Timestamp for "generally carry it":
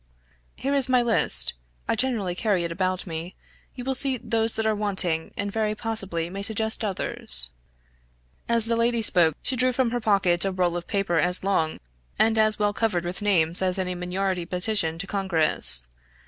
1.95-2.71